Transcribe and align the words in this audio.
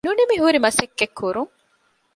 ނުނިމިހުރި 0.05 0.57
މަސައްކަތްކުރުން 0.65 1.51